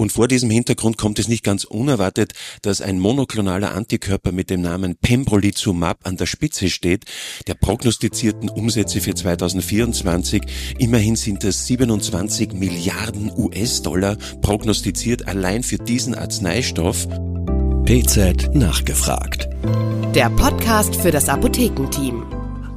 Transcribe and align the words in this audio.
Und 0.00 0.12
vor 0.12 0.28
diesem 0.28 0.48
Hintergrund 0.48 0.96
kommt 0.96 1.18
es 1.18 1.28
nicht 1.28 1.44
ganz 1.44 1.64
unerwartet, 1.64 2.32
dass 2.62 2.80
ein 2.80 2.98
monoklonaler 2.98 3.74
Antikörper 3.74 4.32
mit 4.32 4.48
dem 4.48 4.62
Namen 4.62 4.96
Pembrolizumab 4.96 5.98
an 6.04 6.16
der 6.16 6.24
Spitze 6.24 6.70
steht, 6.70 7.04
der 7.46 7.52
prognostizierten 7.52 8.48
Umsätze 8.48 9.02
für 9.02 9.14
2024. 9.14 10.40
Immerhin 10.78 11.16
sind 11.16 11.44
es 11.44 11.66
27 11.66 12.54
Milliarden 12.54 13.30
US-Dollar 13.30 14.16
prognostiziert 14.40 15.28
allein 15.28 15.62
für 15.62 15.76
diesen 15.76 16.14
Arzneistoff. 16.14 17.06
PZ 17.84 18.54
nachgefragt. 18.54 19.50
Der 20.14 20.30
Podcast 20.30 20.96
für 20.96 21.10
das 21.10 21.28
Apothekenteam. 21.28 22.24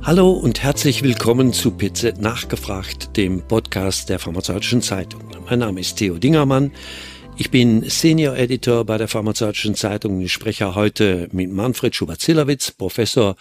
Hallo 0.01 0.31
und 0.31 0.61
herzlich 0.61 1.01
willkommen 1.03 1.53
zu 1.53 1.71
PZ 1.71 2.19
nachgefragt, 2.19 3.15
dem 3.15 3.41
Podcast 3.47 4.09
der 4.09 4.19
Pharmazeutischen 4.19 4.81
Zeitung. 4.81 5.21
Mein 5.49 5.59
Name 5.59 5.79
ist 5.79 5.95
Theo 5.95 6.17
Dingermann. 6.17 6.71
Ich 7.35 7.49
bin 7.49 7.89
Senior 7.89 8.37
Editor 8.37 8.85
bei 8.85 8.97
der 8.99 9.07
Pharmazeutischen 9.07 9.73
Zeitung. 9.73 10.21
Ich 10.21 10.31
spreche 10.31 10.75
heute 10.75 11.27
mit 11.31 11.51
Manfred 11.51 11.95
Schubert-Zillowitz, 11.95 12.71
Professor 12.71 13.35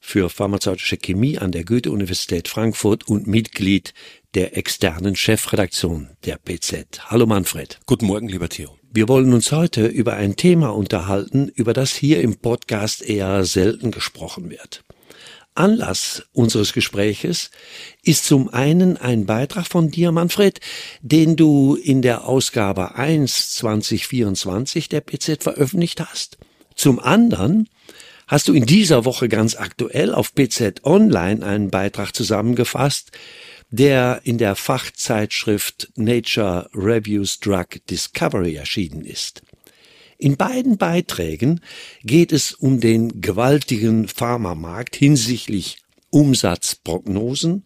für 0.00 0.28
pharmazeutische 0.28 0.96
Chemie 0.96 1.38
an 1.38 1.52
der 1.52 1.64
Goethe-Universität 1.64 2.48
Frankfurt 2.48 3.08
und 3.08 3.28
Mitglied 3.28 3.94
der 4.34 4.56
externen 4.56 5.14
Chefredaktion 5.14 6.10
der 6.24 6.38
PZ. 6.38 7.10
Hallo 7.10 7.26
Manfred. 7.26 7.78
Guten 7.86 8.06
Morgen, 8.06 8.28
lieber 8.28 8.48
Theo. 8.48 8.76
Wir 8.92 9.08
wollen 9.08 9.32
uns 9.32 9.52
heute 9.52 9.86
über 9.86 10.14
ein 10.14 10.36
Thema 10.36 10.70
unterhalten, 10.70 11.48
über 11.48 11.72
das 11.72 11.94
hier 11.94 12.20
im 12.22 12.36
Podcast 12.36 13.02
eher 13.02 13.44
selten 13.44 13.92
gesprochen 13.92 14.50
wird. 14.50 14.82
Anlass 15.56 16.24
unseres 16.32 16.72
Gespräches 16.72 17.50
ist 18.02 18.24
zum 18.24 18.48
einen 18.48 18.96
ein 18.96 19.26
Beitrag 19.26 19.66
von 19.66 19.90
dir, 19.90 20.12
Manfred, 20.12 20.60
den 21.02 21.36
du 21.36 21.74
in 21.74 22.02
der 22.02 22.26
Ausgabe 22.26 22.94
1 22.94 23.54
2024 23.54 24.88
der 24.88 25.00
PZ 25.00 25.42
veröffentlicht 25.42 26.00
hast. 26.00 26.38
Zum 26.74 26.98
anderen 26.98 27.68
hast 28.26 28.48
du 28.48 28.52
in 28.52 28.66
dieser 28.66 29.04
Woche 29.04 29.28
ganz 29.28 29.56
aktuell 29.56 30.14
auf 30.14 30.34
PZ 30.34 30.84
Online 30.84 31.44
einen 31.44 31.70
Beitrag 31.70 32.14
zusammengefasst, 32.14 33.12
der 33.70 34.20
in 34.24 34.38
der 34.38 34.56
Fachzeitschrift 34.56 35.90
Nature 35.96 36.68
Reviews 36.74 37.40
Drug 37.40 37.66
Discovery 37.90 38.54
erschienen 38.54 39.04
ist. 39.04 39.42
In 40.18 40.36
beiden 40.36 40.78
Beiträgen 40.78 41.60
geht 42.02 42.32
es 42.32 42.52
um 42.52 42.80
den 42.80 43.20
gewaltigen 43.20 44.08
Pharmamarkt 44.08 44.96
hinsichtlich 44.96 45.78
Umsatzprognosen, 46.10 47.64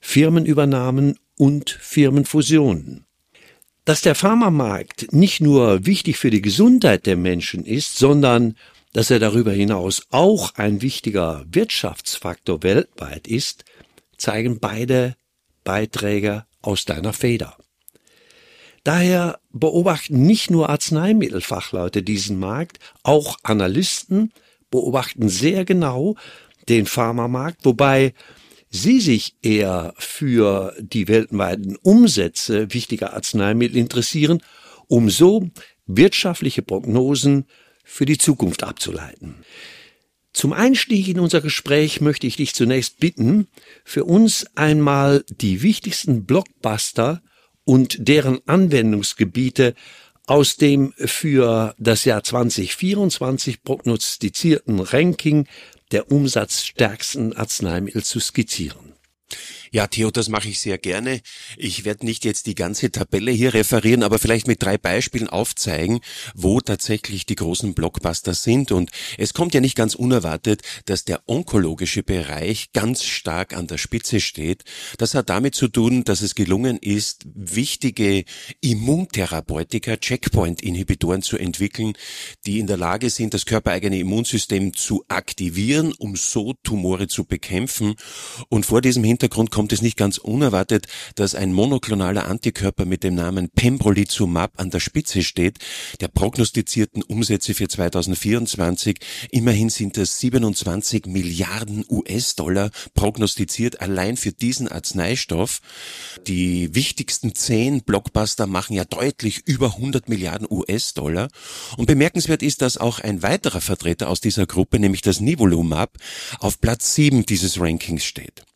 Firmenübernahmen 0.00 1.18
und 1.36 1.70
Firmenfusionen. 1.70 3.04
Dass 3.84 4.00
der 4.00 4.14
Pharmamarkt 4.14 5.12
nicht 5.12 5.40
nur 5.40 5.84
wichtig 5.84 6.16
für 6.16 6.30
die 6.30 6.42
Gesundheit 6.42 7.06
der 7.06 7.16
Menschen 7.16 7.66
ist, 7.66 7.98
sondern 7.98 8.56
dass 8.92 9.10
er 9.10 9.18
darüber 9.18 9.52
hinaus 9.52 10.06
auch 10.10 10.54
ein 10.54 10.82
wichtiger 10.82 11.44
Wirtschaftsfaktor 11.50 12.62
weltweit 12.62 13.28
ist, 13.28 13.64
zeigen 14.16 14.58
beide 14.58 15.16
Beiträge 15.64 16.46
aus 16.62 16.84
deiner 16.84 17.12
Feder. 17.12 17.56
Daher 18.84 19.40
beobachten 19.52 20.22
nicht 20.22 20.50
nur 20.50 20.70
Arzneimittelfachleute 20.70 22.02
diesen 22.02 22.38
Markt, 22.38 22.78
auch 23.02 23.36
Analysten 23.42 24.32
beobachten 24.70 25.28
sehr 25.28 25.64
genau 25.64 26.16
den 26.68 26.86
Pharmamarkt, 26.86 27.64
wobei 27.64 28.14
sie 28.70 29.00
sich 29.00 29.34
eher 29.42 29.94
für 29.98 30.74
die 30.78 31.08
weltweiten 31.08 31.76
Umsätze 31.76 32.72
wichtiger 32.72 33.12
Arzneimittel 33.14 33.76
interessieren, 33.76 34.42
um 34.86 35.10
so 35.10 35.50
wirtschaftliche 35.86 36.62
Prognosen 36.62 37.46
für 37.84 38.06
die 38.06 38.18
Zukunft 38.18 38.62
abzuleiten. 38.62 39.34
Zum 40.32 40.52
Einstieg 40.52 41.08
in 41.08 41.18
unser 41.18 41.40
Gespräch 41.40 42.00
möchte 42.00 42.28
ich 42.28 42.36
dich 42.36 42.54
zunächst 42.54 43.00
bitten, 43.00 43.48
für 43.84 44.04
uns 44.04 44.46
einmal 44.54 45.24
die 45.28 45.62
wichtigsten 45.62 46.24
Blockbuster 46.24 47.20
und 47.64 47.96
deren 48.08 48.40
Anwendungsgebiete 48.46 49.74
aus 50.26 50.56
dem 50.56 50.92
für 50.96 51.74
das 51.78 52.04
Jahr 52.04 52.22
2024 52.22 53.62
prognostizierten 53.62 54.80
Ranking 54.80 55.46
der 55.90 56.10
umsatzstärksten 56.10 57.36
Arzneimittel 57.36 58.04
zu 58.04 58.20
skizzieren. 58.20 58.94
Ja, 59.72 59.86
Theo, 59.86 60.10
das 60.10 60.28
mache 60.28 60.48
ich 60.48 60.58
sehr 60.58 60.78
gerne. 60.78 61.20
Ich 61.56 61.84
werde 61.84 62.04
nicht 62.04 62.24
jetzt 62.24 62.46
die 62.46 62.56
ganze 62.56 62.90
Tabelle 62.90 63.30
hier 63.30 63.54
referieren, 63.54 64.02
aber 64.02 64.18
vielleicht 64.18 64.48
mit 64.48 64.60
drei 64.60 64.76
Beispielen 64.78 65.28
aufzeigen, 65.28 66.00
wo 66.34 66.60
tatsächlich 66.60 67.24
die 67.24 67.36
großen 67.36 67.72
Blockbuster 67.74 68.34
sind. 68.34 68.72
Und 68.72 68.90
es 69.16 69.32
kommt 69.32 69.54
ja 69.54 69.60
nicht 69.60 69.76
ganz 69.76 69.94
unerwartet, 69.94 70.62
dass 70.86 71.04
der 71.04 71.22
onkologische 71.26 72.02
Bereich 72.02 72.72
ganz 72.72 73.04
stark 73.04 73.56
an 73.56 73.68
der 73.68 73.78
Spitze 73.78 74.18
steht. 74.18 74.64
Das 74.98 75.14
hat 75.14 75.30
damit 75.30 75.54
zu 75.54 75.68
tun, 75.68 76.02
dass 76.02 76.20
es 76.20 76.34
gelungen 76.34 76.76
ist, 76.76 77.26
wichtige 77.32 78.24
Immuntherapeutika, 78.60 79.98
Checkpoint-Inhibitoren 79.98 81.22
zu 81.22 81.38
entwickeln, 81.38 81.92
die 82.44 82.58
in 82.58 82.66
der 82.66 82.76
Lage 82.76 83.08
sind, 83.08 83.34
das 83.34 83.46
körpereigene 83.46 84.00
Immunsystem 84.00 84.74
zu 84.74 85.04
aktivieren, 85.06 85.92
um 85.96 86.16
so 86.16 86.54
Tumore 86.64 87.06
zu 87.06 87.24
bekämpfen. 87.24 87.94
Und 88.48 88.66
vor 88.66 88.80
diesem 88.80 89.04
Hintergrund 89.04 89.52
kommt 89.60 89.74
es 89.74 89.82
nicht 89.82 89.98
ganz 89.98 90.16
unerwartet, 90.16 90.86
dass 91.16 91.34
ein 91.34 91.52
monoklonaler 91.52 92.26
Antikörper 92.26 92.86
mit 92.86 93.04
dem 93.04 93.14
Namen 93.14 93.50
Pembrolizumab 93.50 94.58
an 94.58 94.70
der 94.70 94.80
Spitze 94.80 95.22
steht, 95.22 95.58
der 96.00 96.08
prognostizierten 96.08 97.02
Umsätze 97.02 97.52
für 97.52 97.68
2024. 97.68 98.96
Immerhin 99.30 99.68
sind 99.68 99.98
es 99.98 100.18
27 100.18 101.04
Milliarden 101.04 101.84
US-Dollar 101.90 102.70
prognostiziert 102.94 103.82
allein 103.82 104.16
für 104.16 104.32
diesen 104.32 104.66
Arzneistoff. 104.66 105.60
Die 106.26 106.74
wichtigsten 106.74 107.34
zehn 107.34 107.82
Blockbuster 107.82 108.46
machen 108.46 108.72
ja 108.76 108.86
deutlich 108.86 109.42
über 109.44 109.74
100 109.74 110.08
Milliarden 110.08 110.46
US-Dollar. 110.50 111.28
Und 111.76 111.84
bemerkenswert 111.84 112.42
ist, 112.42 112.62
dass 112.62 112.78
auch 112.78 112.98
ein 112.98 113.22
weiterer 113.22 113.60
Vertreter 113.60 114.08
aus 114.08 114.22
dieser 114.22 114.46
Gruppe, 114.46 114.78
nämlich 114.78 115.02
das 115.02 115.20
Nivolumab, 115.20 115.98
auf 116.38 116.62
Platz 116.62 116.94
7 116.94 117.26
dieses 117.26 117.60
Rankings 117.60 118.06
steht. 118.06 118.46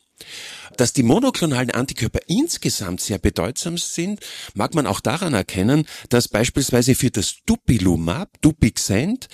Dass 0.77 0.93
die 0.93 1.03
monoklonalen 1.03 1.71
Antikörper 1.71 2.19
insgesamt 2.27 3.01
sehr 3.01 3.17
bedeutsam 3.17 3.77
sind, 3.77 4.19
mag 4.53 4.73
man 4.73 4.87
auch 4.87 4.99
daran 4.99 5.33
erkennen, 5.33 5.85
dass 6.09 6.27
beispielsweise 6.27 6.95
für 6.95 7.11
das 7.11 7.37
Dupilumab, 7.45 8.29
Dupixent, 8.41 9.27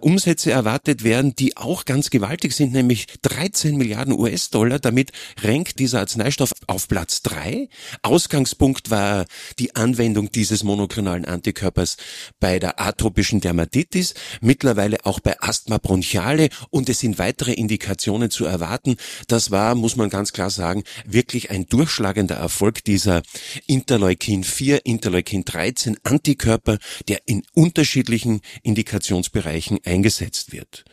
Umsätze 0.00 0.50
erwartet 0.50 1.04
werden, 1.04 1.34
die 1.36 1.56
auch 1.56 1.84
ganz 1.84 2.10
gewaltig 2.10 2.52
sind, 2.52 2.72
nämlich 2.72 3.06
13 3.22 3.76
Milliarden 3.76 4.12
US-Dollar. 4.18 4.78
Damit 4.78 5.12
rankt 5.42 5.78
dieser 5.78 6.00
Arzneistoff 6.00 6.52
auf 6.66 6.88
Platz 6.88 7.22
3. 7.22 7.68
Ausgangspunkt 8.02 8.90
war 8.90 9.26
die 9.58 9.76
Anwendung 9.76 10.32
dieses 10.32 10.64
monoklonalen 10.64 11.24
Antikörpers 11.24 11.96
bei 12.40 12.58
der 12.58 12.80
atopischen 12.80 13.40
Dermatitis, 13.40 14.14
mittlerweile 14.40 15.04
auch 15.04 15.20
bei 15.20 15.40
Asthma 15.40 15.78
bronchiale 15.78 16.48
und 16.70 16.88
es 16.88 17.00
sind 17.00 17.18
weitere 17.18 17.52
Indikationen 17.52 18.30
zu 18.30 18.44
erwarten. 18.44 18.96
Das 19.28 19.50
war, 19.50 19.74
muss 19.74 19.96
man 19.96 20.10
ganz 20.10 20.32
klar 20.32 20.50
sagen, 20.50 20.82
wirklich 21.04 21.50
ein 21.50 21.66
durchschlagender 21.66 22.36
Erfolg 22.36 22.84
dieser 22.84 23.22
Interleukin 23.66 24.44
4, 24.44 24.86
Interleukin 24.86 25.44
13 25.44 25.96
Antikörper, 26.02 26.78
der 27.08 27.20
in 27.26 27.42
unterschiedlichen 27.54 28.40
Indikationsbereichen 28.62 29.78
eingesetzt 29.84 30.52
wird. 30.52 30.84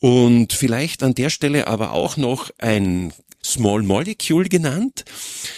Und 0.00 0.52
vielleicht 0.52 1.02
an 1.02 1.14
der 1.14 1.30
Stelle 1.30 1.66
aber 1.66 1.92
auch 1.92 2.16
noch 2.16 2.50
ein 2.58 3.12
Small 3.46 3.82
Molecule 3.82 4.48
genannt. 4.48 5.04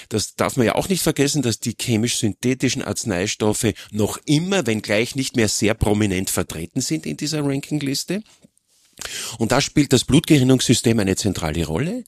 Das 0.08 0.36
darf 0.36 0.56
man 0.56 0.66
ja 0.66 0.74
auch 0.74 0.88
nicht 0.88 1.02
vergessen, 1.02 1.42
dass 1.42 1.58
die 1.58 1.74
chemisch-synthetischen 1.74 2.82
Arzneistoffe 2.82 3.72
noch 3.90 4.18
immer, 4.26 4.66
wenngleich 4.66 5.16
nicht 5.16 5.36
mehr 5.36 5.48
sehr 5.48 5.74
prominent 5.74 6.30
vertreten 6.30 6.80
sind 6.80 7.06
in 7.06 7.16
dieser 7.16 7.44
Rankingliste. 7.44 8.22
Und 9.38 9.52
da 9.52 9.60
spielt 9.60 9.92
das 9.92 10.04
Blutgerinnungssystem 10.04 10.98
eine 10.98 11.16
zentrale 11.16 11.66
Rolle. 11.66 12.04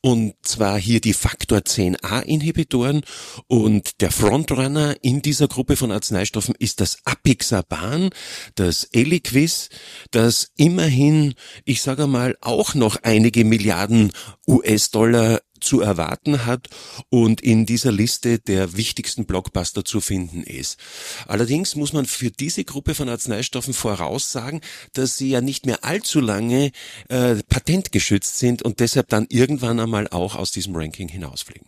Und 0.00 0.34
zwar 0.42 0.78
hier 0.78 1.00
die 1.00 1.12
Faktor 1.12 1.58
10a 1.58 2.22
Inhibitoren. 2.22 3.02
Und 3.46 4.00
der 4.00 4.10
Frontrunner 4.10 4.96
in 5.02 5.22
dieser 5.22 5.48
Gruppe 5.48 5.76
von 5.76 5.92
Arzneistoffen 5.92 6.54
ist 6.58 6.80
das 6.80 6.98
Apixaban, 7.04 8.10
das 8.54 8.84
Eliquis, 8.84 9.68
das 10.10 10.52
immerhin, 10.56 11.34
ich 11.64 11.82
sage 11.82 12.06
mal, 12.06 12.36
auch 12.40 12.74
noch 12.74 12.96
einige 13.02 13.44
Milliarden 13.44 14.12
US-Dollar 14.46 15.40
zu 15.62 15.80
erwarten 15.80 16.46
hat 16.46 16.68
und 17.08 17.40
in 17.40 17.66
dieser 17.66 17.92
Liste 17.92 18.38
der 18.38 18.76
wichtigsten 18.76 19.24
Blockbuster 19.24 19.84
zu 19.84 20.00
finden 20.00 20.42
ist. 20.42 20.78
Allerdings 21.26 21.76
muss 21.76 21.92
man 21.92 22.06
für 22.06 22.30
diese 22.30 22.64
Gruppe 22.64 22.94
von 22.94 23.08
Arzneistoffen 23.08 23.74
voraussagen, 23.74 24.60
dass 24.92 25.16
sie 25.16 25.30
ja 25.30 25.40
nicht 25.40 25.66
mehr 25.66 25.84
allzu 25.84 26.20
lange 26.20 26.72
äh, 27.08 27.36
patentgeschützt 27.48 28.38
sind 28.38 28.62
und 28.62 28.80
deshalb 28.80 29.08
dann 29.08 29.26
irgendwann 29.28 29.80
einmal 29.80 30.08
auch 30.08 30.36
aus 30.36 30.52
diesem 30.52 30.76
Ranking 30.76 31.08
hinausfliegen. 31.08 31.66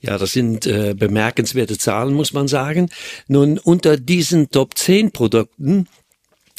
Ja, 0.00 0.18
das 0.18 0.32
sind 0.32 0.66
äh, 0.66 0.94
bemerkenswerte 0.94 1.78
Zahlen, 1.78 2.12
muss 2.14 2.32
man 2.32 2.48
sagen. 2.48 2.90
Nun, 3.28 3.58
unter 3.58 3.96
diesen 3.96 4.50
Top 4.50 4.76
10 4.76 5.12
Produkten 5.12 5.86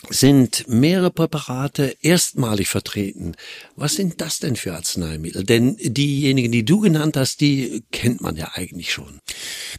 sind 0.10 0.66
mehrere 0.68 1.12
Präparate 1.12 1.96
erstmalig 2.02 2.68
vertreten. 2.68 3.34
Was 3.76 3.96
sind 3.96 4.22
das 4.22 4.40
denn 4.40 4.56
für 4.56 4.74
Arzneimittel? 4.74 5.44
Denn 5.44 5.78
diejenigen, 5.80 6.52
die 6.52 6.66
du 6.66 6.82
genannt 6.82 7.18
hast, 7.18 7.42
die 7.42 7.84
kennt 7.92 8.22
man 8.22 8.36
ja 8.36 8.52
eigentlich 8.54 8.92
schon. 8.92 9.20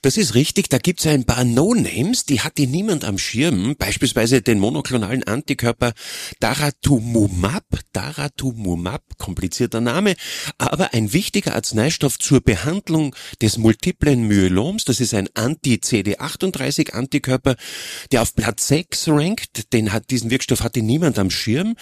Das 0.03 0.17
ist 0.17 0.35
richtig, 0.35 0.69
da 0.69 0.79
gibt's 0.79 1.06
ein 1.06 1.25
paar 1.25 1.44
No-Names, 1.44 2.25
die 2.25 2.41
hatte 2.41 2.67
niemand 2.67 3.05
am 3.05 3.19
Schirm, 3.19 3.76
beispielsweise 3.79 4.43
den 4.43 4.59
monoklonalen 4.59 5.25
Antikörper 5.25 5.93
Daratumumab, 6.41 7.65
Daratumumab, 7.93 9.03
komplizierter 9.19 9.81
Name, 9.81 10.15
aber 10.59 10.94
ein 10.94 11.12
wichtiger 11.12 11.55
Arzneistoff 11.55 12.19
zur 12.19 12.41
Behandlung 12.41 13.15
des 13.41 13.59
multiplen 13.59 14.26
Myeloms, 14.26 14.85
das 14.85 15.00
ist 15.00 15.15
ein 15.15 15.29
Anti-CD38-Antikörper, 15.35 17.56
der 18.12 18.23
auf 18.23 18.35
Platz 18.35 18.69
6 18.69 19.09
rankt, 19.09 19.73
den 19.73 19.93
hat 19.93 20.11
diesen 20.14 20.31
Wirkstoff 20.31 20.62
hatte 20.62 20.81
niemand 20.81 21.19
am 21.19 21.28
Schirm 21.28 21.75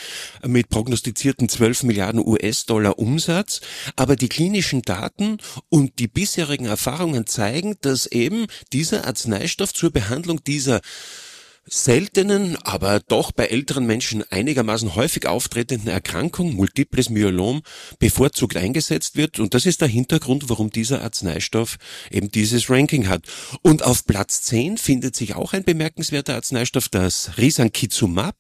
mit 0.46 0.70
prognostizierten 0.70 1.50
12 1.50 1.82
Milliarden 1.82 2.26
US-Dollar 2.26 2.99
Umsatz. 2.99 3.61
Aber 3.94 4.17
die 4.17 4.31
klinischen 4.31 4.81
Daten 4.81 5.37
und 5.69 5.99
die 5.99 6.08
bisherigen 6.08 6.64
Erfahrungen 6.64 7.26
zeigen, 7.26 7.76
dass 7.82 8.06
eben 8.06 8.46
dieser 8.73 9.06
Arzneistoff 9.06 9.75
zur 9.75 9.90
Behandlung 9.90 10.43
dieser 10.44 10.81
seltenen, 11.64 12.56
aber 12.56 13.00
doch 13.00 13.31
bei 13.31 13.47
älteren 13.47 13.87
Menschen 13.87 14.25
einigermaßen 14.31 14.97
häufig 14.97 15.26
auftretenden 15.26 15.88
Erkrankung, 15.88 16.55
multiples 16.55 17.09
Myelom, 17.09 17.62
bevorzugt 17.99 18.56
eingesetzt 18.56 19.17
wird. 19.17 19.38
Und 19.38 19.55
das 19.55 19.64
ist 19.64 19.81
der 19.81 19.88
Hintergrund, 19.88 20.49
warum 20.49 20.70
dieser 20.70 21.03
Arzneistoff 21.03 21.79
eben 22.11 22.31
dieses 22.31 22.69
Ranking 22.69 23.09
hat. 23.09 23.25
Und 23.62 23.85
auf 23.85 24.05
Platz 24.06 24.43
10 24.43 24.76
findet 24.76 25.14
sich 25.14 25.35
auch 25.35 25.53
ein 25.53 25.64
bemerkenswerter 25.64 26.35
Arzneistoff, 26.35 26.88
das 26.88 27.38
Risankizumab. 27.38 28.37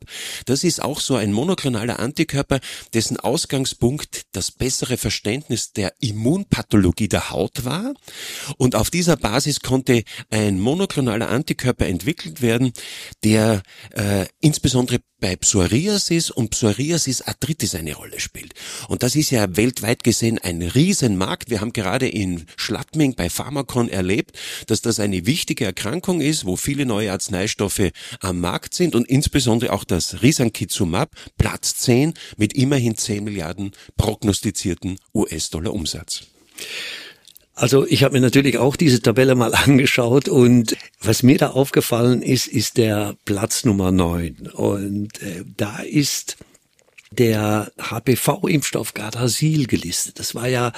Das 0.46 0.64
ist 0.64 0.82
auch 0.82 1.00
so 1.00 1.14
ein 1.14 1.32
monoklonaler 1.32 2.00
Antikörper, 2.00 2.60
dessen 2.92 3.18
Ausgangspunkt 3.18 4.22
das 4.32 4.50
bessere 4.50 4.96
Verständnis 4.96 5.72
der 5.72 5.94
Immunpathologie 6.00 7.08
der 7.08 7.30
Haut 7.30 7.64
war. 7.64 7.94
Und 8.56 8.74
auf 8.74 8.90
dieser 8.90 9.16
Basis 9.16 9.60
konnte 9.60 10.02
ein 10.30 10.58
monoklonaler 10.58 11.28
Antikörper 11.28 11.86
entwickelt 11.86 12.42
werden, 12.42 12.72
der 13.24 13.62
äh, 13.92 14.26
insbesondere 14.40 15.00
bei 15.20 15.36
Psoriasis 15.36 16.30
und 16.30 16.50
Psoriasis 16.50 17.22
Arthritis 17.22 17.76
eine 17.76 17.94
Rolle 17.94 18.18
spielt. 18.18 18.54
Und 18.88 19.04
das 19.04 19.14
ist 19.14 19.30
ja 19.30 19.56
weltweit 19.56 20.02
gesehen 20.02 20.38
ein 20.38 20.62
Riesenmarkt. 20.62 21.48
Wir 21.48 21.60
haben 21.60 21.72
gerade 21.72 22.08
in 22.08 22.46
Schladming 22.56 23.14
bei 23.14 23.30
Pharmacon 23.30 23.88
erlebt, 23.88 24.36
dass 24.66 24.82
das 24.82 24.98
eine 24.98 25.24
wichtige 25.24 25.64
Erkrankung 25.64 26.20
ist, 26.20 26.44
wo 26.44 26.56
viele 26.56 26.86
neue 26.86 27.12
Arzneistoffe 27.12 27.92
am 28.20 28.40
Markt 28.40 28.74
sind 28.74 28.96
und 28.96 29.08
insbesondere 29.08 29.72
auch 29.72 29.84
das 29.84 30.22
Risankizumab, 30.22 31.10
Platz 31.38 31.76
10 31.76 32.14
mit 32.36 32.54
immerhin 32.54 32.96
10 32.96 33.22
Milliarden 33.22 33.70
prognostizierten 33.96 34.98
US-Dollar 35.14 35.72
Umsatz. 35.72 36.22
Also 37.54 37.86
ich 37.86 38.02
habe 38.02 38.14
mir 38.14 38.20
natürlich 38.20 38.58
auch 38.58 38.76
diese 38.76 39.02
Tabelle 39.02 39.34
mal 39.34 39.54
angeschaut 39.66 40.28
und 40.28 40.76
was 41.00 41.22
mir 41.22 41.38
da 41.38 41.50
aufgefallen 41.50 42.22
ist, 42.22 42.46
ist 42.46 42.76
der 42.76 43.16
Platz 43.24 43.64
Nummer 43.64 43.92
9. 43.92 44.48
Und 44.54 45.22
äh, 45.22 45.44
da 45.56 45.80
ist 45.80 46.36
der 47.10 47.70
HPV-Impfstoff 47.78 48.94
Gardasil 48.94 49.66
gelistet. 49.66 50.18
Das 50.18 50.34
war 50.34 50.48
ja 50.48 50.72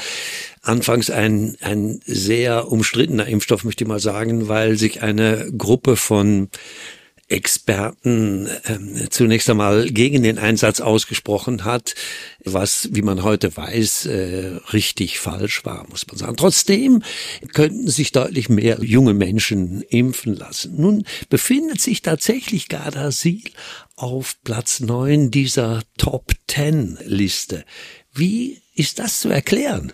anfangs 0.62 1.10
ein, 1.10 1.56
ein 1.60 2.00
sehr 2.06 2.70
umstrittener 2.70 3.26
Impfstoff, 3.26 3.64
möchte 3.64 3.84
ich 3.84 3.88
mal 3.88 4.00
sagen, 4.00 4.48
weil 4.48 4.76
sich 4.76 5.02
eine 5.02 5.52
Gruppe 5.56 5.96
von 5.96 6.48
Experten 7.28 8.46
äh, 8.46 9.08
zunächst 9.08 9.48
einmal 9.48 9.86
gegen 9.88 10.22
den 10.22 10.38
Einsatz 10.38 10.80
ausgesprochen 10.80 11.64
hat, 11.64 11.94
was, 12.44 12.90
wie 12.92 13.02
man 13.02 13.22
heute 13.22 13.56
weiß, 13.56 14.06
äh, 14.06 14.58
richtig 14.72 15.18
falsch 15.18 15.64
war, 15.64 15.86
muss 15.88 16.06
man 16.06 16.18
sagen. 16.18 16.36
Trotzdem 16.36 17.02
könnten 17.54 17.88
sich 17.88 18.12
deutlich 18.12 18.48
mehr 18.48 18.78
junge 18.82 19.14
Menschen 19.14 19.80
impfen 19.82 20.36
lassen. 20.36 20.74
Nun 20.76 21.04
befindet 21.30 21.80
sich 21.80 22.02
tatsächlich 22.02 22.68
Gardasil 22.68 23.42
auf 23.96 24.36
Platz 24.44 24.80
neun 24.80 25.30
dieser 25.30 25.82
Top 25.96 26.32
Ten 26.46 26.98
Liste. 27.04 27.64
Wie 28.12 28.60
ist 28.74 28.98
das 28.98 29.20
zu 29.20 29.30
erklären? 29.30 29.92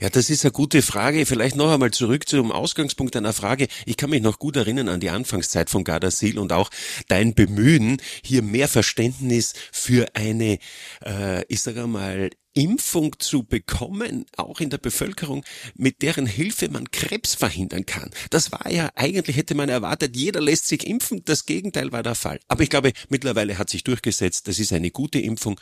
Ja, 0.00 0.10
das 0.10 0.30
ist 0.30 0.44
eine 0.44 0.52
gute 0.52 0.82
Frage. 0.82 1.26
Vielleicht 1.26 1.56
noch 1.56 1.72
einmal 1.72 1.90
zurück 1.90 2.28
zum 2.28 2.52
Ausgangspunkt 2.52 3.16
einer 3.16 3.32
Frage. 3.32 3.68
Ich 3.86 3.96
kann 3.96 4.10
mich 4.10 4.22
noch 4.22 4.38
gut 4.38 4.56
erinnern 4.56 4.88
an 4.88 5.00
die 5.00 5.10
Anfangszeit 5.10 5.70
von 5.70 5.84
Gardasil 5.84 6.38
und 6.38 6.52
auch 6.52 6.70
dein 7.08 7.34
Bemühen, 7.34 8.00
hier 8.24 8.42
mehr 8.42 8.68
Verständnis 8.68 9.54
für 9.70 10.06
eine, 10.14 10.58
äh, 11.04 11.44
ich 11.48 11.62
sage 11.62 11.86
mal, 11.86 12.30
Impfung 12.54 13.18
zu 13.18 13.44
bekommen, 13.44 14.26
auch 14.36 14.60
in 14.60 14.70
der 14.70 14.78
Bevölkerung, 14.78 15.44
mit 15.74 16.02
deren 16.02 16.26
Hilfe 16.26 16.68
man 16.68 16.90
Krebs 16.90 17.34
verhindern 17.34 17.86
kann. 17.86 18.10
Das 18.30 18.52
war 18.52 18.70
ja, 18.70 18.90
eigentlich 18.94 19.36
hätte 19.36 19.54
man 19.54 19.68
erwartet, 19.68 20.16
jeder 20.16 20.40
lässt 20.40 20.66
sich 20.66 20.86
impfen. 20.86 21.22
Das 21.24 21.46
Gegenteil 21.46 21.92
war 21.92 22.02
der 22.02 22.14
Fall. 22.14 22.40
Aber 22.48 22.62
ich 22.62 22.70
glaube, 22.70 22.92
mittlerweile 23.08 23.58
hat 23.58 23.70
sich 23.70 23.84
durchgesetzt, 23.84 24.48
das 24.48 24.58
ist 24.58 24.72
eine 24.72 24.90
gute 24.90 25.18
Impfung. 25.18 25.58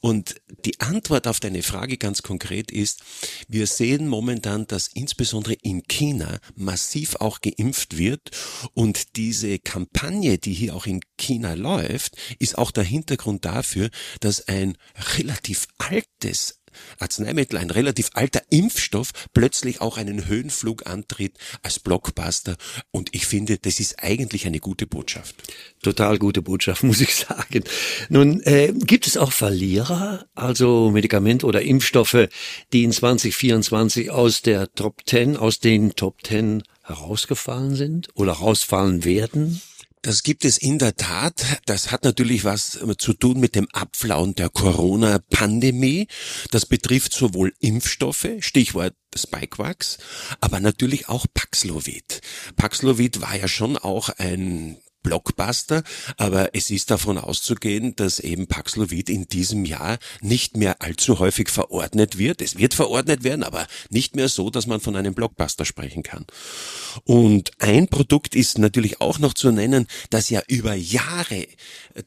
Und 0.00 0.36
die 0.64 0.78
Antwort 0.80 1.26
auf 1.26 1.40
deine 1.40 1.62
Frage 1.62 1.96
ganz 1.96 2.22
konkret 2.22 2.70
ist, 2.70 3.02
wir 3.48 3.66
sehen 3.66 4.08
momentan, 4.08 4.66
dass 4.66 4.88
insbesondere 4.88 5.54
in 5.54 5.86
China 5.88 6.38
massiv 6.54 7.16
auch 7.16 7.40
geimpft 7.40 7.96
wird. 7.96 8.30
Und 8.74 9.16
diese 9.16 9.58
Kampagne, 9.58 10.38
die 10.38 10.52
hier 10.52 10.74
auch 10.74 10.86
in 10.86 11.00
China 11.16 11.54
läuft, 11.54 12.16
ist 12.38 12.58
auch 12.58 12.70
der 12.70 12.84
Hintergrund 12.84 13.44
dafür, 13.44 13.88
dass 14.20 14.48
ein 14.48 14.76
relativ 15.16 15.66
altes 15.78 16.25
altes 16.26 16.60
Arzneimittel, 16.98 17.58
ein 17.58 17.70
relativ 17.70 18.10
alter 18.12 18.42
Impfstoff, 18.50 19.12
plötzlich 19.32 19.80
auch 19.80 19.96
einen 19.96 20.26
Höhenflug 20.26 20.86
antritt 20.86 21.38
als 21.62 21.78
Blockbuster. 21.78 22.56
Und 22.90 23.14
ich 23.14 23.26
finde, 23.26 23.56
das 23.56 23.80
ist 23.80 24.02
eigentlich 24.02 24.46
eine 24.46 24.60
gute 24.60 24.86
Botschaft. 24.86 25.36
Total 25.82 26.18
gute 26.18 26.42
Botschaft, 26.42 26.82
muss 26.82 27.00
ich 27.00 27.14
sagen. 27.14 27.64
Nun, 28.10 28.42
äh, 28.42 28.74
gibt 28.74 29.06
es 29.06 29.16
auch 29.16 29.32
Verlierer, 29.32 30.26
also 30.34 30.90
Medikamente 30.90 31.46
oder 31.46 31.62
Impfstoffe, 31.62 32.28
die 32.74 32.84
in 32.84 32.92
2024 32.92 34.10
aus 34.10 34.42
der 34.42 34.70
Top 34.74 35.00
10, 35.06 35.38
aus 35.38 35.60
den 35.60 35.94
Top 35.94 36.26
10 36.26 36.62
herausgefallen 36.82 37.74
sind 37.74 38.08
oder 38.14 38.32
rausfallen 38.32 39.04
werden? 39.04 39.62
Das 40.06 40.22
gibt 40.22 40.44
es 40.44 40.56
in 40.56 40.78
der 40.78 40.94
Tat. 40.94 41.44
Das 41.64 41.90
hat 41.90 42.04
natürlich 42.04 42.44
was 42.44 42.78
zu 42.98 43.12
tun 43.12 43.40
mit 43.40 43.56
dem 43.56 43.66
Abflauen 43.72 44.36
der 44.36 44.50
Corona-Pandemie. 44.50 46.06
Das 46.52 46.64
betrifft 46.64 47.12
sowohl 47.12 47.52
Impfstoffe, 47.58 48.28
Stichwort 48.38 48.94
Spikevax, 49.16 49.98
aber 50.40 50.60
natürlich 50.60 51.08
auch 51.08 51.26
Paxlovid. 51.34 52.20
Paxlovid 52.54 53.20
war 53.20 53.36
ja 53.36 53.48
schon 53.48 53.76
auch 53.76 54.08
ein 54.10 54.76
Blockbuster, 55.06 55.84
aber 56.16 56.50
es 56.52 56.68
ist 56.70 56.90
davon 56.90 57.16
auszugehen, 57.16 57.94
dass 57.94 58.18
eben 58.18 58.48
Paxlovid 58.48 59.08
in 59.08 59.28
diesem 59.28 59.64
Jahr 59.64 59.98
nicht 60.20 60.56
mehr 60.56 60.82
allzu 60.82 61.20
häufig 61.20 61.48
verordnet 61.48 62.18
wird. 62.18 62.42
Es 62.42 62.58
wird 62.58 62.74
verordnet 62.74 63.22
werden, 63.22 63.44
aber 63.44 63.68
nicht 63.88 64.16
mehr 64.16 64.28
so, 64.28 64.50
dass 64.50 64.66
man 64.66 64.80
von 64.80 64.96
einem 64.96 65.14
Blockbuster 65.14 65.64
sprechen 65.64 66.02
kann. 66.02 66.26
Und 67.04 67.52
ein 67.60 67.86
Produkt 67.86 68.34
ist 68.34 68.58
natürlich 68.58 69.00
auch 69.00 69.20
noch 69.20 69.34
zu 69.34 69.52
nennen, 69.52 69.86
das 70.10 70.28
ja 70.28 70.42
über 70.48 70.74
Jahre 70.74 71.46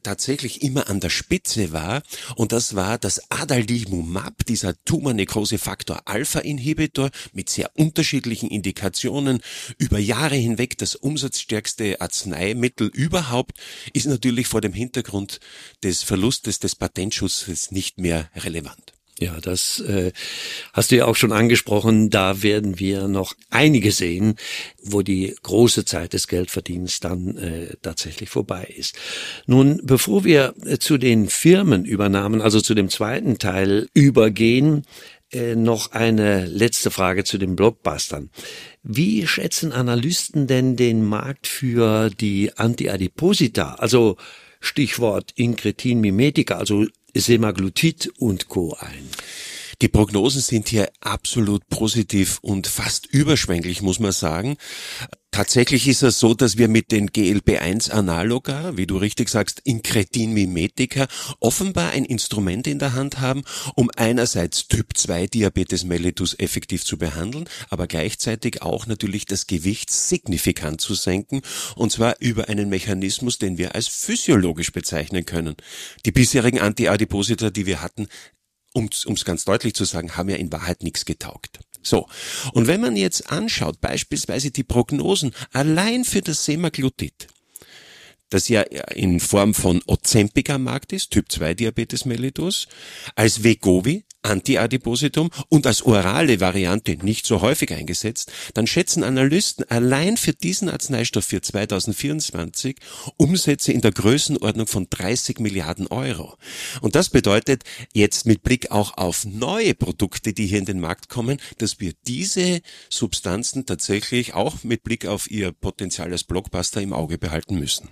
tatsächlich 0.02 0.60
immer 0.62 0.90
an 0.90 1.00
der 1.00 1.08
Spitze 1.08 1.72
war, 1.72 2.02
und 2.36 2.52
das 2.52 2.74
war 2.74 2.98
das 2.98 3.30
Adalimumab, 3.30 4.44
dieser 4.44 4.74
Tumornekrose-Faktor 4.84 6.02
Alpha-Inhibitor 6.04 7.10
mit 7.32 7.48
sehr 7.48 7.70
unterschiedlichen 7.76 8.50
Indikationen, 8.50 9.40
über 9.78 9.98
Jahre 9.98 10.36
hinweg 10.36 10.76
das 10.76 10.96
umsatzstärkste 10.96 11.98
Arzneimittel 12.02 12.89
überhaupt, 12.92 13.52
ist 13.92 14.06
natürlich 14.06 14.46
vor 14.46 14.60
dem 14.60 14.72
Hintergrund 14.72 15.40
des 15.82 16.02
Verlustes 16.02 16.58
des 16.58 16.74
Patentschutzes 16.74 17.70
nicht 17.70 17.98
mehr 17.98 18.30
relevant. 18.36 18.92
Ja, 19.20 19.38
das 19.38 19.80
äh, 19.80 20.12
hast 20.72 20.90
du 20.90 20.96
ja 20.96 21.04
auch 21.04 21.14
schon 21.14 21.32
angesprochen. 21.32 22.08
Da 22.08 22.42
werden 22.42 22.78
wir 22.78 23.06
noch 23.06 23.34
einige 23.50 23.92
sehen, 23.92 24.36
wo 24.82 25.02
die 25.02 25.36
große 25.42 25.84
Zeit 25.84 26.14
des 26.14 26.26
Geldverdienens 26.26 27.00
dann 27.00 27.36
äh, 27.36 27.76
tatsächlich 27.82 28.30
vorbei 28.30 28.72
ist. 28.74 28.96
Nun, 29.46 29.78
bevor 29.84 30.24
wir 30.24 30.54
zu 30.80 30.96
den 30.96 31.28
Firmenübernahmen, 31.28 32.40
also 32.40 32.62
zu 32.62 32.72
dem 32.72 32.88
zweiten 32.88 33.36
Teil 33.36 33.88
übergehen, 33.92 34.86
äh, 35.32 35.54
noch 35.54 35.92
eine 35.92 36.46
letzte 36.46 36.90
Frage 36.90 37.24
zu 37.24 37.38
den 37.38 37.56
Blockbustern. 37.56 38.30
Wie 38.82 39.26
schätzen 39.26 39.72
Analysten 39.72 40.46
denn 40.46 40.76
den 40.76 41.04
Markt 41.04 41.46
für 41.46 42.10
die 42.10 42.56
Antiadiposita, 42.56 43.74
also 43.74 44.16
Stichwort 44.60 45.32
Incretin 45.36 46.00
Mimetica, 46.00 46.56
also 46.56 46.86
Semaglutid 47.14 48.12
und 48.18 48.48
Co. 48.48 48.76
ein? 48.78 49.08
Die 49.82 49.88
Prognosen 49.88 50.42
sind 50.42 50.68
hier 50.68 50.90
absolut 51.00 51.66
positiv 51.70 52.38
und 52.42 52.66
fast 52.66 53.06
überschwänglich, 53.06 53.80
muss 53.80 53.98
man 53.98 54.12
sagen. 54.12 54.58
Tatsächlich 55.30 55.88
ist 55.88 56.02
es 56.02 56.18
so, 56.18 56.34
dass 56.34 56.58
wir 56.58 56.68
mit 56.68 56.92
den 56.92 57.06
GLP-1-Analoga, 57.06 58.76
wie 58.76 58.86
du 58.86 58.98
richtig 58.98 59.30
sagst, 59.30 59.60
Incretin 59.64 60.34
Mimetica, 60.34 61.06
offenbar 61.38 61.92
ein 61.92 62.04
Instrument 62.04 62.66
in 62.66 62.78
der 62.78 62.92
Hand 62.92 63.20
haben, 63.20 63.44
um 63.74 63.90
einerseits 63.96 64.68
Typ-2-Diabetes 64.68 65.84
mellitus 65.84 66.38
effektiv 66.38 66.84
zu 66.84 66.98
behandeln, 66.98 67.48
aber 67.70 67.86
gleichzeitig 67.86 68.60
auch 68.60 68.86
natürlich 68.86 69.24
das 69.24 69.46
Gewicht 69.46 69.90
signifikant 69.90 70.82
zu 70.82 70.94
senken, 70.94 71.40
und 71.76 71.90
zwar 71.90 72.16
über 72.18 72.48
einen 72.48 72.68
Mechanismus, 72.68 73.38
den 73.38 73.56
wir 73.56 73.74
als 73.74 73.88
physiologisch 73.88 74.72
bezeichnen 74.72 75.24
können. 75.24 75.54
Die 76.04 76.12
bisherigen 76.12 76.60
Antiadiposita, 76.60 77.48
die 77.48 77.66
wir 77.66 77.80
hatten, 77.80 78.08
um 78.72 78.88
es 78.88 79.24
ganz 79.24 79.44
deutlich 79.44 79.74
zu 79.74 79.84
sagen, 79.84 80.16
haben 80.16 80.28
ja 80.28 80.36
in 80.36 80.52
Wahrheit 80.52 80.82
nichts 80.82 81.04
getaugt. 81.04 81.60
So. 81.82 82.06
Und 82.52 82.66
wenn 82.66 82.80
man 82.80 82.96
jetzt 82.96 83.30
anschaut, 83.30 83.80
beispielsweise 83.80 84.50
die 84.50 84.64
Prognosen 84.64 85.32
allein 85.52 86.04
für 86.04 86.20
das 86.20 86.44
Semaglutid, 86.44 87.28
das 88.28 88.48
ja 88.48 88.62
in 88.62 89.18
Form 89.18 89.54
von 89.54 89.82
Ozempic 89.86 90.50
am 90.50 90.64
Markt 90.64 90.92
ist, 90.92 91.10
Typ 91.10 91.30
2 91.32 91.54
Diabetes 91.54 92.04
mellitus, 92.04 92.68
als 93.16 93.42
Vegovi, 93.42 94.04
Antiadipositum 94.22 95.30
und 95.48 95.66
als 95.66 95.82
orale 95.82 96.40
Variante 96.40 96.96
nicht 97.02 97.26
so 97.26 97.40
häufig 97.40 97.72
eingesetzt, 97.72 98.30
dann 98.54 98.66
schätzen 98.66 99.02
Analysten 99.02 99.64
allein 99.68 100.16
für 100.16 100.32
diesen 100.32 100.68
Arzneistoff 100.68 101.24
für 101.24 101.40
2024 101.40 102.76
Umsätze 103.16 103.72
in 103.72 103.80
der 103.80 103.92
Größenordnung 103.92 104.66
von 104.66 104.86
30 104.90 105.38
Milliarden 105.38 105.86
Euro. 105.86 106.36
Und 106.80 106.94
das 106.94 107.08
bedeutet 107.08 107.64
jetzt 107.94 108.26
mit 108.26 108.42
Blick 108.42 108.70
auch 108.70 108.96
auf 108.96 109.24
neue 109.24 109.74
Produkte, 109.74 110.32
die 110.32 110.46
hier 110.46 110.58
in 110.58 110.66
den 110.66 110.80
Markt 110.80 111.08
kommen, 111.08 111.40
dass 111.58 111.80
wir 111.80 111.92
diese 112.06 112.60
Substanzen 112.88 113.66
tatsächlich 113.66 114.34
auch 114.34 114.62
mit 114.62 114.82
Blick 114.82 115.06
auf 115.06 115.30
ihr 115.30 115.52
Potenzial 115.52 116.12
als 116.12 116.24
Blockbuster 116.24 116.80
im 116.80 116.92
Auge 116.92 117.18
behalten 117.18 117.58
müssen. 117.58 117.88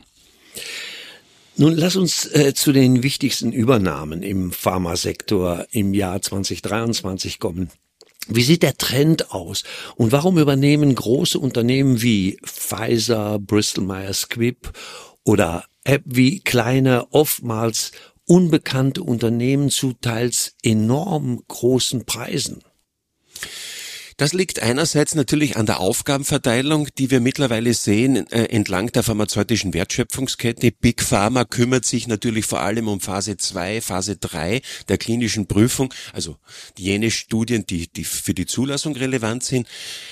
Nun 1.60 1.74
lass 1.74 1.96
uns 1.96 2.24
äh, 2.24 2.54
zu 2.54 2.70
den 2.70 3.02
wichtigsten 3.02 3.50
Übernahmen 3.50 4.22
im 4.22 4.52
Pharmasektor 4.52 5.66
im 5.72 5.92
Jahr 5.92 6.22
2023 6.22 7.40
kommen. 7.40 7.70
Wie 8.28 8.44
sieht 8.44 8.62
der 8.62 8.78
Trend 8.78 9.32
aus? 9.32 9.64
Und 9.96 10.12
warum 10.12 10.38
übernehmen 10.38 10.94
große 10.94 11.36
Unternehmen 11.36 12.00
wie 12.00 12.38
Pfizer, 12.46 13.40
Bristol 13.40 13.86
Myers 13.86 14.20
Squibb 14.20 14.72
oder 15.24 15.64
AbbVie 15.84 16.42
kleine, 16.44 17.12
oftmals 17.12 17.90
unbekannte 18.24 19.02
Unternehmen 19.02 19.68
zu 19.68 19.94
teils 19.94 20.54
enorm 20.62 21.42
großen 21.48 22.04
Preisen? 22.04 22.62
Das 24.18 24.32
liegt 24.32 24.60
einerseits 24.60 25.14
natürlich 25.14 25.56
an 25.56 25.66
der 25.66 25.78
Aufgabenverteilung, 25.78 26.88
die 26.98 27.12
wir 27.12 27.20
mittlerweile 27.20 27.72
sehen 27.72 28.26
äh, 28.32 28.46
entlang 28.46 28.90
der 28.90 29.04
pharmazeutischen 29.04 29.74
Wertschöpfungskette. 29.74 30.72
Big 30.72 31.04
Pharma 31.04 31.44
kümmert 31.44 31.84
sich 31.84 32.08
natürlich 32.08 32.44
vor 32.44 32.58
allem 32.58 32.88
um 32.88 33.00
Phase 33.00 33.36
2, 33.36 33.80
Phase 33.80 34.16
3 34.16 34.60
der 34.88 34.98
klinischen 34.98 35.46
Prüfung, 35.46 35.94
also 36.12 36.36
jene 36.76 37.12
Studien, 37.12 37.64
die, 37.64 37.86
die 37.86 38.02
für 38.02 38.34
die 38.34 38.46
Zulassung 38.46 38.96
relevant 38.96 39.44
sind. 39.44 39.68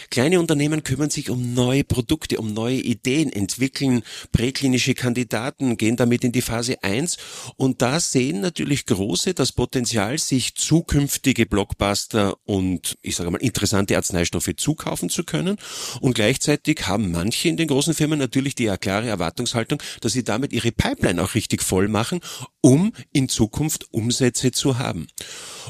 Kleine 0.09 0.39
Unternehmen 0.39 0.85
kümmern 0.85 1.11
sich 1.11 1.29
um 1.29 1.53
neue 1.55 1.83
Produkte, 1.83 2.39
um 2.39 2.55
neue 2.55 2.77
Ideen, 2.77 3.33
entwickeln 3.33 4.05
präklinische 4.31 4.95
Kandidaten, 4.95 5.77
gehen 5.79 5.97
damit 5.97 6.23
in 6.23 6.31
die 6.31 6.43
Phase 6.43 6.81
1 6.81 7.17
und 7.57 7.83
da 7.83 7.99
sehen 7.99 8.41
natürlich 8.41 8.87
große 8.87 9.35
das 9.35 9.51
Potenzial, 9.51 10.17
sich 10.19 10.55
zukünftige 10.55 11.45
Blockbuster 11.45 12.37
und 12.45 12.99
ich 13.03 13.17
sage 13.17 13.33
mal 13.33 13.39
interessante 13.39 13.96
Arzneistoffe 13.97 14.57
zukaufen 14.57 15.09
zu 15.09 15.25
können. 15.25 15.57
Und 16.01 16.15
gleichzeitig 16.15 16.87
haben 16.87 17.11
manche 17.11 17.49
in 17.49 17.57
den 17.57 17.69
großen 17.69 17.95
Firmen 17.95 18.19
natürlich 18.19 18.55
die 18.55 18.67
klare 18.81 19.09
Erwartungshaltung, 19.09 19.83
dass 20.01 20.13
sie 20.13 20.25
damit 20.25 20.53
ihre 20.53 20.73
Pipeline 20.73 21.23
auch 21.23 21.35
richtig 21.35 21.63
voll 21.63 21.89
machen, 21.89 22.21
um 22.61 22.93
in 23.13 23.29
Zukunft 23.29 23.87
Umsätze 23.93 24.51
zu 24.51 24.79
haben. 24.79 25.07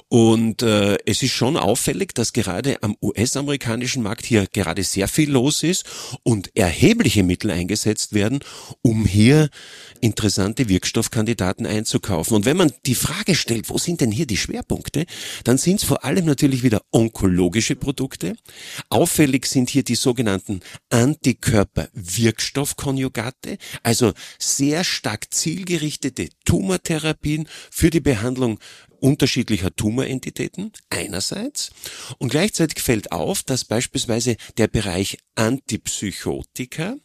Und 0.09 0.63
äh, 0.63 0.97
es 1.05 1.23
ist 1.23 1.33
schon 1.33 1.57
auffällig, 1.57 2.15
dass 2.15 2.33
gerade 2.33 2.83
am 2.83 2.97
US-amerikanischen 3.03 4.03
Markt 4.03 4.25
hier 4.25 4.47
gerade 4.47 4.83
sehr 4.83 5.09
viel 5.09 5.31
los 5.31 5.63
ist 5.63 5.85
und 6.23 6.57
erhebliche 6.57 7.23
Mittel 7.23 7.51
eingesetzt 7.51 8.13
werden, 8.13 8.41
um 8.83 9.05
hier 9.05 9.51
interessante 10.01 10.69
Wirkstoffkandidaten 10.69 11.67
einzukaufen. 11.67 12.37
Und 12.37 12.45
wenn 12.45 12.57
man 12.57 12.73
die 12.87 12.95
Frage 12.95 13.35
stellt, 13.35 13.69
wo 13.69 13.79
sind 13.79 14.01
denn 14.01 14.11
hier 14.11 14.27
die 14.27 14.37
Schwerpunkte, 14.37 15.07
dann 15.45 15.59
sind 15.59 15.81
es 15.81 15.85
vor 15.85 16.05
allem 16.05 16.25
natürlich 16.25 16.63
wieder 16.63 16.83
onkologische 16.91 17.77
Produkte. 17.77 18.16
Auffällig 18.89 19.47
sind 19.47 19.71
hier 19.71 19.83
die 19.83 19.95
sogenannten 19.95 20.61
Antikörper-Wirkstoffkonjugate, 20.91 23.57
also 23.83 24.13
sehr 24.39 24.85
stark 24.85 25.33
zielgerichtete 25.33 26.29
Tumortherapien 26.45 27.49
für 27.71 27.89
die 27.91 28.01
Behandlung 28.01 28.59
unterschiedlicher 29.01 29.75
Tumorentitäten 29.75 30.73
einerseits 30.91 31.71
und 32.19 32.31
gleichzeitig 32.31 32.83
fällt 32.83 33.13
auf, 33.13 33.43
dass 33.43 33.65
beispielsweise 33.65 34.37
der 34.57 34.69
Bereich 34.69 35.19
Antipsychotika 35.35 36.97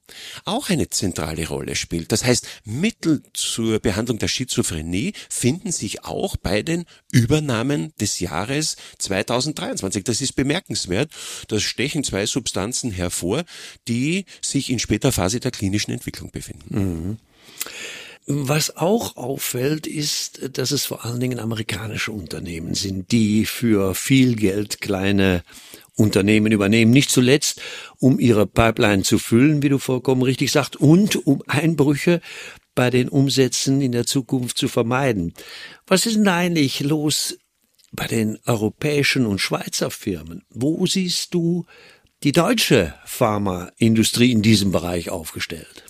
auch 0.45 0.69
eine 0.69 0.89
zentrale 0.89 1.47
Rolle 1.47 1.75
spielt. 1.75 2.11
Das 2.11 2.23
heißt, 2.23 2.47
Mittel 2.63 3.23
zur 3.33 3.79
Behandlung 3.79 4.19
der 4.19 4.27
Schizophrenie 4.27 5.13
finden 5.29 5.71
sich 5.71 6.03
auch 6.03 6.37
bei 6.37 6.63
den 6.63 6.85
Übernahmen 7.11 7.93
des 7.99 8.19
Jahres 8.19 8.77
2023. 8.99 10.03
Das 10.03 10.21
ist 10.21 10.33
bemerkenswert. 10.33 11.11
Das 11.47 11.61
stechen 11.63 12.03
zwei 12.03 12.25
Substanzen 12.25 12.91
hervor, 12.91 13.43
die 13.87 14.25
sich 14.41 14.69
in 14.69 14.79
später 14.79 15.11
Phase 15.11 15.39
der 15.39 15.51
klinischen 15.51 15.91
Entwicklung 15.91 16.31
befinden. 16.31 16.79
Mhm. 16.79 17.17
Was 18.27 18.77
auch 18.77 19.17
auffällt, 19.17 19.87
ist, 19.87 20.57
dass 20.57 20.71
es 20.71 20.85
vor 20.85 21.05
allen 21.05 21.19
Dingen 21.19 21.39
amerikanische 21.39 22.11
Unternehmen 22.11 22.75
sind, 22.75 23.11
die 23.11 23.45
für 23.45 23.95
viel 23.95 24.35
Geld 24.35 24.79
kleine 24.79 25.43
Unternehmen 25.95 26.51
übernehmen. 26.51 26.91
Nicht 26.91 27.09
zuletzt, 27.09 27.61
um 27.97 28.19
ihre 28.19 28.45
Pipeline 28.45 29.03
zu 29.03 29.17
füllen, 29.17 29.63
wie 29.63 29.69
du 29.69 29.79
vollkommen 29.79 30.21
richtig 30.21 30.51
sagst, 30.51 30.75
und 30.75 31.25
um 31.25 31.41
Einbrüche 31.47 32.21
bei 32.75 32.89
den 32.89 33.09
Umsätzen 33.09 33.81
in 33.81 33.91
der 33.91 34.05
Zukunft 34.05 34.57
zu 34.57 34.67
vermeiden. 34.67 35.33
Was 35.87 36.05
ist 36.05 36.15
denn 36.15 36.27
eigentlich 36.27 36.79
los 36.81 37.37
bei 37.91 38.07
den 38.07 38.37
europäischen 38.45 39.25
und 39.25 39.39
Schweizer 39.39 39.91
Firmen? 39.91 40.43
Wo 40.49 40.85
siehst 40.85 41.33
du 41.33 41.65
die 42.23 42.31
deutsche 42.31 42.93
Pharmaindustrie 43.05 44.31
in 44.31 44.41
diesem 44.41 44.71
Bereich 44.71 45.09
aufgestellt? 45.09 45.83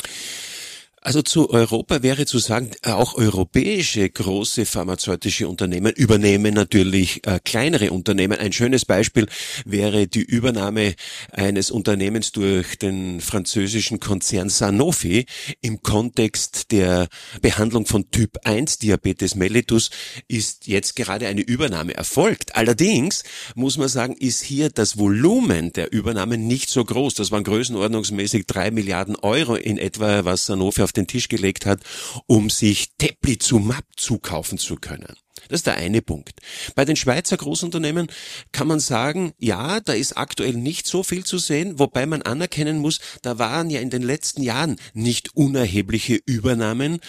Also 1.03 1.23
zu 1.23 1.49
Europa 1.49 2.03
wäre 2.03 2.27
zu 2.27 2.37
sagen, 2.37 2.69
auch 2.83 3.15
europäische 3.15 4.07
große 4.07 4.67
pharmazeutische 4.67 5.47
Unternehmen 5.47 5.93
übernehmen 5.93 6.53
natürlich 6.53 7.25
äh, 7.25 7.39
kleinere 7.43 7.91
Unternehmen. 7.91 8.37
Ein 8.37 8.53
schönes 8.53 8.85
Beispiel 8.85 9.27
wäre 9.65 10.05
die 10.05 10.21
Übernahme 10.21 10.93
eines 11.31 11.71
Unternehmens 11.71 12.33
durch 12.33 12.77
den 12.77 13.19
französischen 13.19 13.99
Konzern 13.99 14.49
Sanofi 14.49 15.25
im 15.61 15.81
Kontext 15.81 16.71
der 16.71 17.07
Behandlung 17.41 17.87
von 17.87 18.11
Typ 18.11 18.37
1 18.43 18.77
Diabetes 18.77 19.33
mellitus 19.33 19.89
ist 20.27 20.67
jetzt 20.67 20.95
gerade 20.95 21.25
eine 21.25 21.41
Übernahme 21.41 21.95
erfolgt. 21.95 22.55
Allerdings 22.55 23.23
muss 23.55 23.79
man 23.79 23.87
sagen, 23.87 24.15
ist 24.19 24.43
hier 24.43 24.69
das 24.69 24.99
Volumen 24.99 25.73
der 25.73 25.91
Übernahme 25.91 26.37
nicht 26.37 26.69
so 26.69 26.85
groß. 26.85 27.15
Das 27.15 27.31
waren 27.31 27.43
größenordnungsmäßig 27.43 28.45
drei 28.45 28.69
Milliarden 28.69 29.15
Euro 29.15 29.55
in 29.55 29.79
etwa, 29.79 30.25
was 30.25 30.45
Sanofi 30.45 30.90
auf 30.91 30.93
den 30.93 31.07
Tisch 31.07 31.29
gelegt 31.29 31.65
hat, 31.65 31.79
um 32.27 32.49
sich 32.49 32.91
Teplizumab 32.97 33.85
zukaufen 33.95 34.57
zu 34.57 34.75
können. 34.75 35.15
Das 35.49 35.59
ist 35.59 35.67
der 35.67 35.75
eine 35.75 36.01
Punkt. 36.01 36.39
Bei 36.75 36.85
den 36.85 36.95
Schweizer 36.95 37.37
Großunternehmen 37.37 38.07
kann 38.51 38.67
man 38.67 38.79
sagen, 38.79 39.33
ja, 39.39 39.79
da 39.79 39.93
ist 39.93 40.17
aktuell 40.17 40.53
nicht 40.53 40.87
so 40.87 41.03
viel 41.03 41.23
zu 41.23 41.37
sehen, 41.37 41.79
wobei 41.79 42.05
man 42.05 42.21
anerkennen 42.21 42.79
muss, 42.79 42.99
da 43.21 43.39
waren 43.39 43.69
ja 43.69 43.79
in 43.79 43.89
den 43.89 44.01
letzten 44.01 44.43
Jahren 44.43 44.77
nicht 44.93 45.35
unerhebliche 45.35 46.19
Übernahmen. 46.25 46.99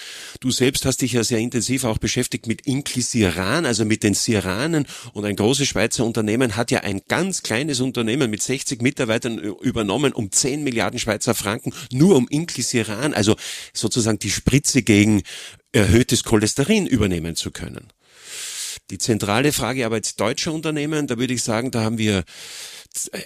Du 0.41 0.51
selbst 0.51 0.85
hast 0.85 1.03
dich 1.03 1.13
ja 1.13 1.25
sehr 1.25 1.39
intensiv 1.39 1.85
auch 1.85 1.99
beschäftigt 1.99 2.47
mit 2.47 2.67
Inklisiran, 2.67 3.67
also 3.67 3.85
mit 3.85 4.03
den 4.03 4.15
Siranen 4.15 4.87
und 5.13 5.25
ein 5.25 5.37
großes 5.37 5.69
Schweizer 5.69 6.05
Unternehmen 6.05 6.57
hat 6.57 6.71
ja 6.71 6.81
ein 6.81 7.03
ganz 7.09 7.43
kleines 7.43 7.81
Unternehmen 7.81 8.31
mit 8.31 8.43
60 8.43 8.83
Mitarbeitern 8.83 9.39
übernommen 9.39 10.13
um 10.13 10.31
10 10.31 10.65
Milliarden 10.65 10.99
Schweizer 10.99 11.35
Franken, 11.35 11.73
nur 11.93 12.17
um 12.17 12.29
Inklisiran, 12.29 13.15
also 13.15 13.37
sozusagen 13.73 14.19
die 14.19 14.31
Spritze 14.31 14.83
gegen 14.83 15.23
erhöhtes 15.73 16.25
Cholesterin 16.25 16.87
übernehmen 16.87 17.37
zu 17.37 17.51
können. 17.51 17.89
Die 18.91 18.99
zentrale 18.99 19.53
Frage 19.53 19.87
aber 19.87 19.97
jetzt 19.97 20.21
deutscher 20.21 20.53
Unternehmen, 20.53 21.07
da 21.07 21.19
würde 21.19 21.35
ich 21.35 21.43
sagen, 21.43 21.71
da 21.71 21.83
haben 21.83 21.99
wir 21.99 22.25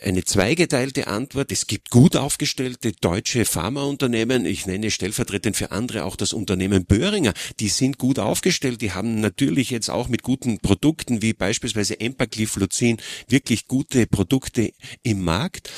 eine 0.02 0.24
zweigeteilte 0.24 1.06
Antwort. 1.06 1.52
Es 1.52 1.66
gibt 1.66 1.90
gut 1.90 2.16
aufgestellte 2.16 2.92
deutsche 2.92 3.44
Pharmaunternehmen. 3.44 4.46
Ich 4.46 4.66
nenne 4.66 4.90
stellvertretend 4.90 5.56
für 5.56 5.72
andere 5.72 6.04
auch 6.04 6.16
das 6.16 6.32
Unternehmen 6.32 6.84
Böhringer. 6.84 7.32
Die 7.60 7.68
sind 7.68 7.98
gut 7.98 8.18
aufgestellt. 8.18 8.80
Die 8.80 8.92
haben 8.92 9.20
natürlich 9.20 9.70
jetzt 9.70 9.90
auch 9.90 10.08
mit 10.08 10.22
guten 10.22 10.58
Produkten 10.58 11.22
wie 11.22 11.32
beispielsweise 11.32 12.00
Empagliflozin 12.00 12.98
wirklich 13.28 13.66
gute 13.66 14.06
Produkte 14.06 14.72
im 15.02 15.22
Markt. 15.22 15.70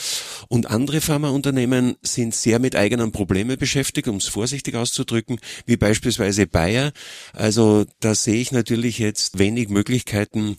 Und 0.49 0.71
andere 0.71 1.01
Pharmaunternehmen 1.01 1.97
sind 2.03 2.35
sehr 2.35 2.59
mit 2.59 2.77
eigenen 2.77 3.13
Problemen 3.13 3.59
beschäftigt, 3.59 4.09
um 4.09 4.17
es 4.17 4.29
vorsichtig 4.29 4.75
auszudrücken, 4.75 5.39
wie 5.67 5.77
beispielsweise 5.77 6.47
Bayer. 6.47 6.93
Also 7.33 7.85
da 8.01 8.15
sehe 8.15 8.41
ich 8.41 8.53
natürlich 8.53 8.99
jetzt 8.99 9.39
wenig 9.39 9.69
Möglichkeiten 9.69 10.57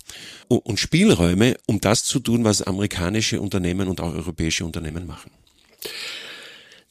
und 0.48 0.80
Spielräume, 0.80 1.56
um 1.66 1.80
das 1.80 2.04
zu 2.04 2.20
tun, 2.20 2.44
was 2.44 2.62
amerikanische 3.20 3.42
Unternehmen 3.42 3.88
und 3.88 4.02
auch 4.02 4.14
europäische 4.14 4.66
Unternehmen 4.66 5.06
machen. 5.06 5.32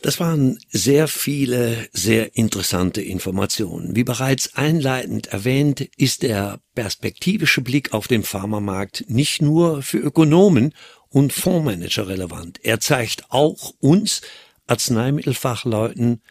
Das 0.01 0.21
waren 0.21 0.59
sehr 0.71 1.09
viele, 1.09 1.89
sehr 1.93 2.37
interessante 2.37 3.03
Informationen. 3.03 3.97
Wie 3.97 4.05
bereits 4.05 4.55
einleitend 4.55 5.27
erwähnt, 5.29 5.81
ist 5.97 6.23
der 6.23 6.61
perspektivische 6.77 7.63
Blick 7.63 7.93
auf 7.93 8.07
den 8.07 8.23
Pharmamarkt 8.23 9.07
nicht 9.09 9.43
nur 9.43 9.83
für 9.83 9.99
Ökonomen 9.99 10.73
und 11.09 11.33
Fondsmanager 11.33 12.07
relevant. 12.07 12.61
Er 12.63 12.79
zeigt 12.79 13.25
auch 13.31 13.75
uns 13.81 14.21
Arzneimittelfachleuten, 14.69 16.23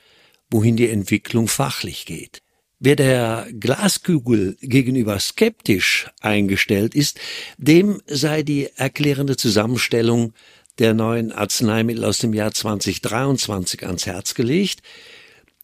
wohin 0.50 0.78
die 0.78 0.90
Entwicklung 0.90 1.50
fachlich 1.50 2.06
geht. 2.06 2.42
Wer 2.80 2.96
der 2.96 3.48
Glaskugel 3.60 4.56
gegenüber 4.62 5.20
skeptisch 5.20 6.12
eingestellt 6.22 6.94
ist, 6.94 7.20
dem 7.58 8.02
sei 8.06 8.44
die 8.44 8.70
erklärende 8.76 9.36
Zusammenstellung 9.36 10.34
der 10.78 10.94
neuen 10.94 11.32
Arzneimittel 11.32 12.06
aus 12.06 12.20
dem 12.20 12.36
Jahr 12.36 12.52
2023 12.52 13.84
ans 13.88 14.06
Herz 14.06 14.36
gelegt, 14.36 14.82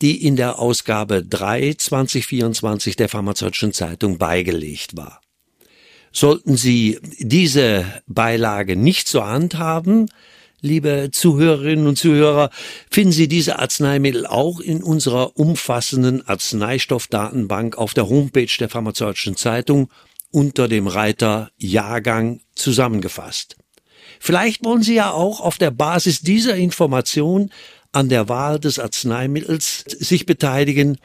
die 0.02 0.26
in 0.26 0.36
der 0.36 0.58
Ausgabe 0.58 1.24
3 1.24 1.76
2024 1.76 2.96
der 2.96 3.10
Pharmazeutischen 3.10 3.74
Zeitung 3.74 4.18
beigelegt 4.18 4.98
war. 4.98 5.22
Sollten 6.12 6.58
Sie 6.58 7.00
diese 7.20 7.86
Beilage 8.08 8.76
nicht 8.76 9.08
zur 9.08 9.28
Hand 9.28 9.60
haben, 9.60 10.08
liebe 10.64 11.10
Zuhörerinnen 11.12 11.86
und 11.86 11.98
Zuhörer, 11.98 12.50
finden 12.90 13.12
Sie 13.12 13.28
diese 13.28 13.60
Arzneimittel 13.60 14.26
auch 14.26 14.60
in 14.60 14.82
unserer 14.82 15.38
umfassenden 15.38 16.28
Arzneistoffdatenbank 16.28 17.78
auf 17.78 17.94
der 17.94 18.10
Homepage 18.10 18.48
der 18.60 18.70
Pharmazeutischen 18.70 19.36
Zeitung 19.36 19.90
unter 20.32 20.68
dem 20.68 20.88
Reiter 20.88 21.52
Jahrgang 21.58 22.40
zusammengefasst. 22.56 23.58
Vielleicht 24.20 24.64
wollen 24.64 24.84
Sie 24.84 24.96
ja 24.96 25.12
auch 25.12 25.42
auf 25.42 25.58
der 25.58 25.70
Basis 25.70 26.22
dieser 26.22 26.56
Information 26.56 27.52
an 27.92 28.10
der 28.10 28.30
Wahl 28.30 28.60
des 28.60 28.80
Arzneimittels 28.80 29.84
sich 29.86 30.26
beteiligen, 30.26 30.98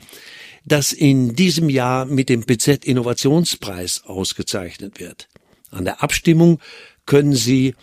das 0.65 0.93
in 0.93 1.35
diesem 1.35 1.69
Jahr 1.69 2.05
mit 2.05 2.29
dem 2.29 2.45
PZ 2.47 2.85
Innovationspreis 2.85 4.05
ausgezeichnet 4.05 5.01
wird. 5.01 5.29
An 5.71 5.85
der 5.85 6.03
Abstimmung 6.03 6.61
können 7.07 7.35
Sie 7.35 7.75